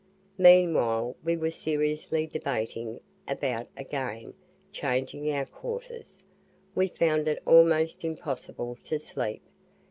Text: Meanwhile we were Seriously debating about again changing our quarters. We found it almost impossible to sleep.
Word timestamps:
Meanwhile 0.39 1.15
we 1.23 1.37
were 1.37 1.51
Seriously 1.51 2.25
debating 2.25 3.01
about 3.27 3.67
again 3.77 4.33
changing 4.71 5.29
our 5.31 5.45
quarters. 5.45 6.23
We 6.73 6.87
found 6.87 7.27
it 7.27 7.39
almost 7.45 8.03
impossible 8.03 8.79
to 8.85 8.97
sleep. 8.97 9.43